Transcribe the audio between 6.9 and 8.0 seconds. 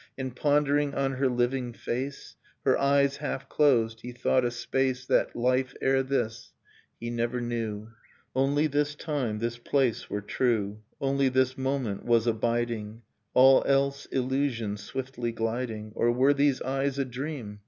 he never knew; Innocence